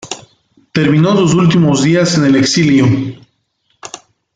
Terminó 0.71 1.15
sus 1.15 1.35
últimos 1.35 1.83
días 1.83 2.17
en 2.17 2.25
el 2.25 2.35
exilio. 2.37 2.87